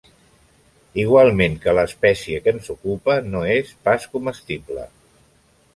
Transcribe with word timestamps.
Igualment 1.03 1.57
que 1.65 1.75
l'espècie 1.79 2.41
que 2.47 2.55
ens 2.55 2.73
ocupa 2.77 3.19
no 3.35 3.45
és 3.59 3.75
pas 3.89 4.09
comestible. 4.17 4.91